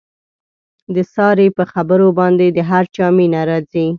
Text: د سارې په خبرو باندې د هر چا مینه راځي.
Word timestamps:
د 0.95 0.97
سارې 1.15 1.47
په 1.57 1.63
خبرو 1.71 2.07
باندې 2.19 2.47
د 2.57 2.59
هر 2.69 2.83
چا 2.95 3.05
مینه 3.17 3.41
راځي. 3.49 3.87